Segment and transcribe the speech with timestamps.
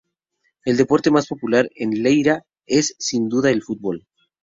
[0.65, 4.07] El deporte más popular en Leiria, es sin duda el fútbol.